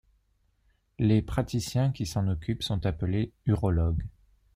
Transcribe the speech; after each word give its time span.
Les 0.97 1.21
praticiens 1.21 1.91
qui 1.91 2.07
s'en 2.07 2.27
occupent 2.27 2.63
sont 2.63 2.87
appelés 2.87 3.31
urologues. 3.45 4.07